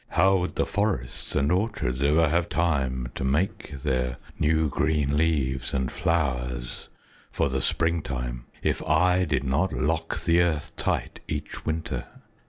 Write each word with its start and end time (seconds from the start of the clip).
How 0.07 0.37
would 0.37 0.55
the 0.55 0.65
forest 0.65 1.35
and 1.35 1.51
orchards 1.51 2.01
ever 2.01 2.27
have 2.27 2.49
time 2.49 3.11
to 3.13 3.23
make 3.23 3.83
their 3.83 4.17
new 4.39 4.67
green 4.67 5.15
leaves 5.15 5.75
and 5.75 5.91
flowers 5.91 6.89
for 7.31 7.49
the 7.49 7.61
springtime, 7.61 8.47
if 8.63 8.81
I 8.81 9.25
did 9.25 9.43
not 9.43 9.71
lock 9.71 10.23
the 10.23 10.41
earth 10.41 10.71
tight 10.75 11.19
each 11.27 11.67
winter? 11.67 12.07